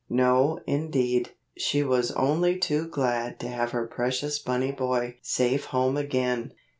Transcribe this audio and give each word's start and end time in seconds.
No 0.09 0.59
indeed! 0.65 1.33
She 1.55 1.83
was 1.83 2.09
only 2.13 2.57
too 2.57 2.87
glad 2.87 3.39
to 3.41 3.47
have 3.47 3.69
her 3.69 3.85
precious 3.85 4.39
bunny 4.39 4.71
boy 4.71 5.17
safe 5.21 5.65
home 5.65 5.95
again. 5.95 6.53